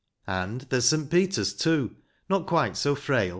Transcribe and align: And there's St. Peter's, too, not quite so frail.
And 0.25 0.61
there's 0.61 0.85
St. 0.85 1.11
Peter's, 1.11 1.53
too, 1.53 1.95
not 2.27 2.47
quite 2.47 2.75
so 2.75 2.95
frail. 2.95 3.29